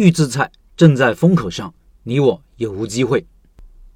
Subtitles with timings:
[0.00, 3.26] 预制菜正在风口上，你我有无机会？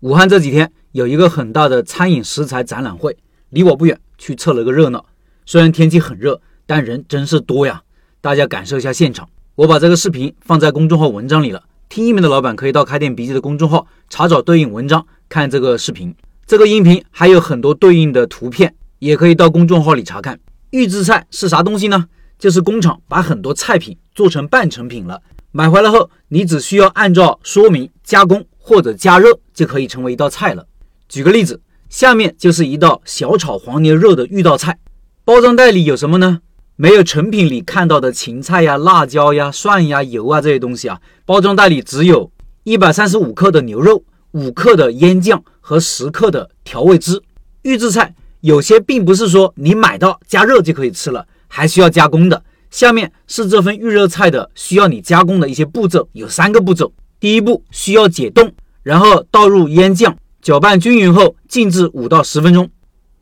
[0.01, 3.17] 武汉这几天有一个很大的餐饮食材展览会，
[3.49, 5.07] 离我不远，去凑了个热闹。
[5.47, 7.83] 虽然天气很热，但人真是多呀！
[8.21, 9.27] 大家感受一下现场。
[9.55, 16.15] 我把这个视频放在公众号文章里了，听音频的老板可以到开店笔记的公众号查找对应文章看这个视频。
[16.45, 20.39] 这个音频还有很多对应的图片，也可以到公众号里查看。
[20.69, 22.07] 预制菜是啥东西呢？
[22.39, 25.23] 就是工厂把很多菜品做成半成品了，
[25.57, 30.67] 买回来后你只需要按照说明加工或者加热，就可以成为一道菜了。
[31.09, 34.77] 举个例子，下面就是一道小炒黄牛肉的预制菜，
[35.25, 36.41] 包装袋里有什么呢？
[36.75, 42.33] 没有成品里看到的芹菜呀、辣椒呀、蒜呀、油啊这些东西啊，包装袋里只有
[42.65, 47.23] 一百三十五克的牛肉、五克的腌酱和十克的调味汁。
[47.63, 52.43] 预制菜有些并不是说你买到加热就可以吃了，还需要加工的。
[52.75, 56.93] 下面是这份预热菜的需要你加工的一些步骤，有三个步骤。
[57.21, 62.69] 第一步需要解冻，然后倒入腌酱，搅拌均匀后静置五到十分钟。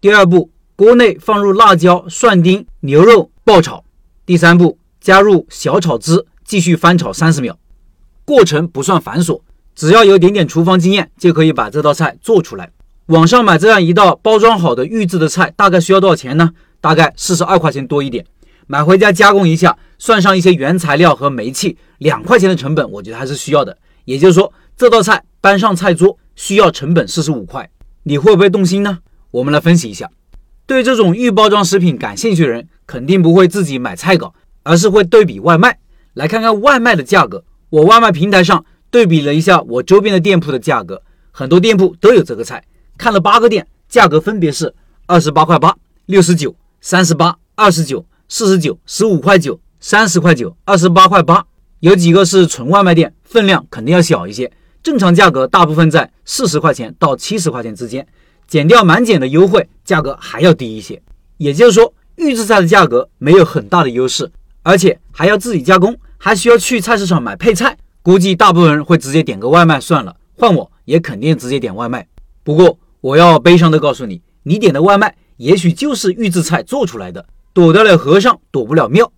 [0.00, 3.30] 第二步，锅内放入辣椒、蒜丁、牛肉。
[3.44, 3.84] 爆炒，
[4.24, 7.58] 第三步加入小炒汁，继续翻炒三十秒。
[8.24, 9.42] 过程不算繁琐，
[9.74, 12.70] 只要有点点厨房经验，就可以把这道菜做出来。
[13.06, 16.52] 网上买这样一道包装好的预制的菜，大概需要多少钱呢？
[16.80, 18.24] 大概四十二块钱多一点。
[18.66, 23.76] 买回家加工一下，算上一些原材料和煤气，两块钱的成本，我觉得还是需要的。
[24.04, 27.68] 也就是说，这道菜搬上菜桌需要成本四十五块。
[28.04, 28.98] 你会不会动心呢？
[29.30, 30.10] 我们来分析一下。
[30.66, 35.78] 对这种预包装食品感兴趣的人，肯定不会自己买菜稿，而是会对比外卖，
[36.14, 37.44] 来看看外卖的价格。
[37.70, 42.64] 我外卖平台上对比了一下我周边的店铺的价格，很多店铺都有这个菜。
[42.98, 44.74] 看了八个店，价格分别是
[45.06, 45.76] 二十八块八、
[46.06, 48.04] 六十九、三十八、二十九、
[48.34, 51.44] 四十九、十五块九、三十块九、二十八块八。
[51.80, 54.50] 有几个是纯外卖店，分量肯定要小一些。
[54.82, 58.08] 正常价格大部分在四十块钱到七十块钱之间。
[58.48, 61.02] 减掉满减的优惠，价格还要低一些。
[61.36, 64.32] 也就是说，预制菜的价格没有很大的优势，
[64.62, 67.76] 而且还要自己加工，还需要去菜市场买配菜。
[68.00, 70.16] 估计大部分人会直接点个外卖算了。
[70.38, 72.08] 换我也肯定直接点外卖。
[72.42, 77.26] 不过我要悲伤的告诉你，你点的外卖也许就是预制菜做出来的。
[77.52, 79.12] 躲得了和尚躲不了庙。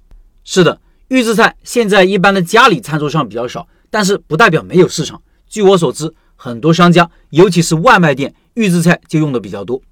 [0.44, 5.22] 是的，预制菜现在一般的家里餐桌上比较少，但是不代表没有市场。
[5.48, 8.34] 据我所知，很多商家，尤其是外卖店。
[8.54, 9.82] 预制菜就用的比较多。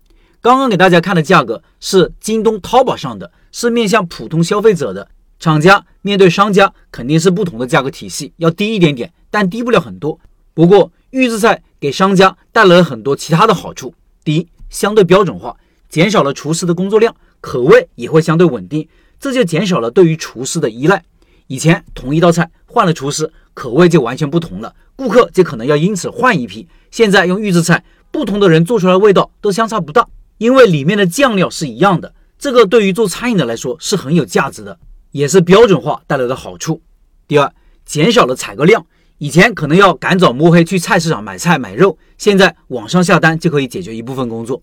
[0.40, 5.08] 刚刚给大家看的价格是京东、淘宝上的，是面向普通消费者的。
[5.40, 10.16] 厂家面对商家肯定是不同的价格体系，要低一点点，但低不了很多。
[10.54, 13.92] 不过预制菜给商家带来了很多其他的好处：
[14.22, 15.56] 第一，相对标准化，
[15.88, 18.88] 减少了厨师的工作量，口味也会相对稳定，
[19.20, 21.04] 这就减少了对于厨师的依赖。
[21.48, 26.66] 以前同一道菜换了厨师，口味就完全不同了，顾客就可能要因此换一批。
[26.90, 27.84] 现在用预制菜。
[28.12, 32.12] 不同的人做出来的味道都相差不大，因为里面的酱料是一样的。
[32.38, 34.78] 这个对于做餐饮的来说是很有价值的，
[35.12, 36.82] 也是标准化带来的好处。
[37.26, 37.50] 第二，
[37.86, 38.84] 减少了采购量，
[39.16, 44.62] 以前可能要赶早摸黑去菜市场买菜买肉，现在网上下单就可以解决一部分工作。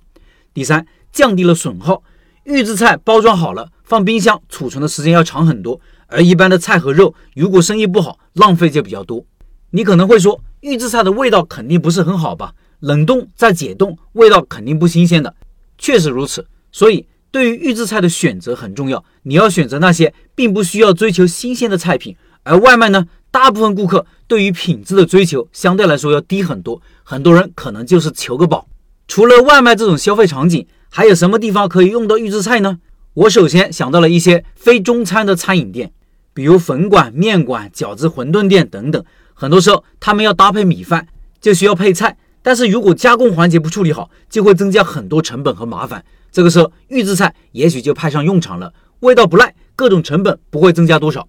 [0.54, 2.04] 第三，降低了损耗，
[2.44, 9.26] 预制菜包装好了放冰箱储存的时间要长很多，而一般的菜和肉如果生意不好，浪费就比较多。
[9.72, 12.54] 你可能会说，预制菜的味道肯定不是很好吧？
[12.80, 15.36] 冷冻再解冻，味道肯定不新鲜的，
[15.78, 16.48] 确实如此。
[16.72, 22.16] 所以，对于预制菜的选择很重要，你要选择那些并不需要追求新鲜的菜品。
[22.44, 28.68] 而外卖呢，大部分顾客对于品质的追求相对来说要低很多，很多人可能就是求个饱。
[29.08, 32.80] 除了外卖这种消费场景，还有什么地方可以用到预制菜呢？
[33.14, 35.92] 我首先想到了一些非中餐的餐饮店，
[36.34, 39.04] 比如粉馆、面馆、饺子、馄饨店等等。
[39.34, 41.08] 很多时候，他们要搭配米饭，
[41.40, 42.18] 就需要配菜。
[42.42, 46.04] 但是如果加工环节不处理好，就会增加很多成本和麻烦。
[46.32, 51.28] 这个时候，预制菜也许就派上用场了，味道不赖，各种成本不会增加多少。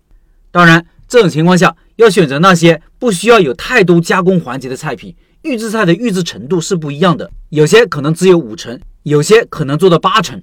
[0.51, 5.15] 当然，这种情况下要选择那些不需要有太多加工环节的菜品。
[5.43, 10.43] 预制菜的预制程度是不一样的，有些可能只有五成，有些可能做到八成。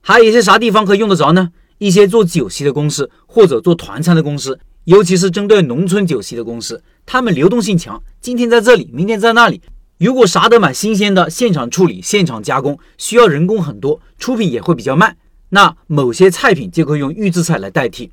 [0.00, 1.50] 还有一些啥地方可以用得着呢？
[1.78, 9.60] 一些做酒席的公司或者做团餐的公司，尤其是针对农村酒席的公司，他们流动性强，今天在这里，明天在那里。
[9.98, 15.16] 如果啥都买新鲜的，现场处理、现场加工，需要人工很多，出品也会比较慢。
[15.50, 18.10] 那某些菜品就可以用预制菜来代替。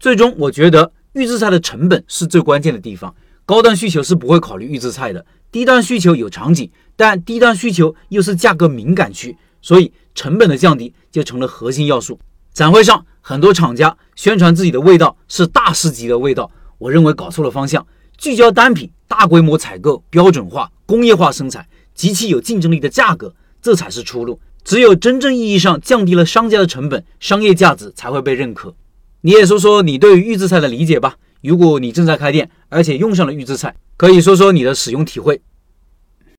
[0.00, 3.14] 最终，我觉得预制菜的成本是最关键的地方。
[3.48, 5.24] 高端需求是不会考虑预制菜的。
[5.50, 12.20] 低端需求有场景但低端需求又是价格敏感区所以成本的降低就成了核心要素。
[12.52, 17.86] 展会上很多厂家宣传自己的味道是大师级的味道我认为搞错了方向。
[18.18, 24.38] 聚焦单品大规模采购标准化工业化生产极其有竞争力的价格这才是出路。
[24.62, 28.74] 只有真正意义上降低了商家的成本商业价值才会被认可。
[29.22, 31.16] 你也说说你对于预制菜的理解吧。
[31.42, 35.40] 如果你正在开店而且用上了预制菜可以说说你的使用体会。